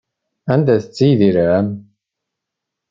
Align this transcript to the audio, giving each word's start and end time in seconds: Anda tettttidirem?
Anda 0.53 0.75
tettttidirem? 0.81 1.67